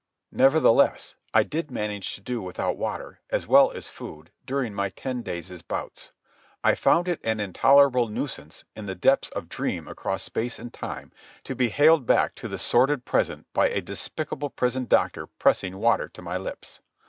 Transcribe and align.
Nevertheless 0.31 1.13
I 1.31 1.43
did 1.43 1.69
manage 1.69 2.15
to 2.15 2.21
do 2.21 2.41
without 2.41 2.75
water, 2.75 3.19
as 3.29 3.45
well 3.45 3.69
as 3.69 3.87
food, 3.87 4.31
during 4.47 4.73
my 4.73 4.89
ten 4.89 5.21
days' 5.21 5.61
bouts. 5.61 6.11
I 6.63 6.73
found 6.73 7.07
it 7.07 7.19
an 7.23 7.39
intolerable 7.39 8.07
nuisance, 8.07 8.65
in 8.75 8.87
the 8.87 8.95
deeps 8.95 9.29
of 9.29 9.47
dream 9.47 9.87
across 9.87 10.23
space 10.23 10.57
and 10.57 10.73
time, 10.73 11.11
to 11.43 11.53
be 11.53 11.69
haled 11.69 12.07
back 12.07 12.33
to 12.41 12.47
the 12.47 12.57
sordid 12.57 13.05
present 13.05 13.45
by 13.53 13.69
a 13.69 13.79
despicable 13.79 14.49
prison 14.49 14.85
doctor 14.85 15.27
pressing 15.27 15.77
water 15.77 16.09
to 16.09 16.21
my 16.23 16.35
lips. 16.37 16.81